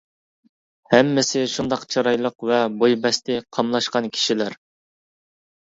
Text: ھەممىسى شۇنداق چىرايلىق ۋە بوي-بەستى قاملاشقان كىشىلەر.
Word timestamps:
ھەممىسى 0.93 1.43
شۇنداق 1.57 1.85
چىرايلىق 1.97 2.49
ۋە 2.53 2.59
بوي-بەستى 2.81 3.39
قاملاشقان 3.59 4.13
كىشىلەر. 4.19 4.63